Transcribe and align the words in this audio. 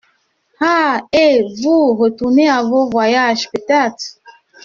Ah!… 0.59 0.99
et… 1.13 1.43
vous 1.61 1.95
retournez 1.95 2.49
à 2.49 2.63
vos 2.63 2.89
voyages, 2.89 3.47
peut-être. 3.51 4.17